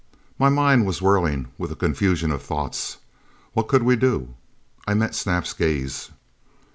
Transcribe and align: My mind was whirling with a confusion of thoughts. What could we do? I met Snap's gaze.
My 0.39 0.49
mind 0.49 0.87
was 0.87 0.99
whirling 0.99 1.49
with 1.59 1.71
a 1.71 1.75
confusion 1.75 2.31
of 2.31 2.41
thoughts. 2.41 2.97
What 3.53 3.67
could 3.67 3.83
we 3.83 3.95
do? 3.95 4.33
I 4.87 4.95
met 4.95 5.13
Snap's 5.13 5.53
gaze. 5.53 6.09